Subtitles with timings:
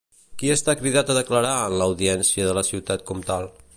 [0.43, 3.53] Qui està cridat a declarar en l'Audiència de la ciutat comtal?